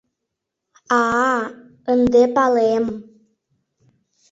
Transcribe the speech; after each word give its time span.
А-а-а, 0.97 1.43
ынде 1.91 2.23
палем. 2.35 2.85